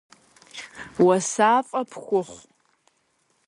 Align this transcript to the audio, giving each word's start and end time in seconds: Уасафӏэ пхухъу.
Уасафӏэ 1.05 1.81
пхухъу. 1.89 2.35